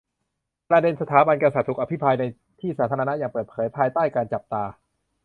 [0.69, 2.23] ประเด็นสถาบันกษัตริย์ถูกอภิปรายใน
[2.59, 4.63] ที่สาธารณะอย่างเปิดเผย ภายใต้การจับตา